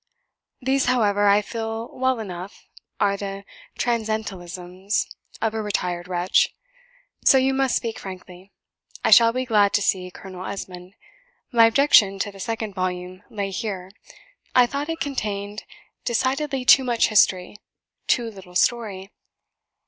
These, 0.63 0.85
however, 0.85 1.27
I 1.27 1.43
feel 1.43 1.87
well 1.95 2.17
enough, 2.19 2.65
are 2.99 3.15
the 3.15 3.45
transcendentalisms 3.77 5.05
of 5.39 5.53
a 5.53 5.61
retired 5.61 6.07
wretch; 6.07 6.55
so 7.23 7.37
you 7.37 7.53
must 7.53 7.75
speak 7.75 7.99
frankly.... 7.99 8.51
I 9.05 9.11
shall 9.11 9.31
be 9.31 9.45
glad 9.45 9.73
to 9.73 9.81
see 9.83 10.09
'Colonel 10.09 10.43
Esmond.' 10.47 10.95
My 11.51 11.67
objection 11.67 12.17
to 12.17 12.31
the 12.31 12.39
second 12.39 12.73
volume 12.73 13.21
lay 13.29 13.51
here: 13.51 13.91
I 14.55 14.65
thought 14.65 14.89
it 14.89 14.99
contained 14.99 15.65
decidedly 16.03 16.65
too 16.65 16.83
much 16.83 17.09
history 17.09 17.57
too 18.07 18.31
little 18.31 18.55
story." 18.55 19.11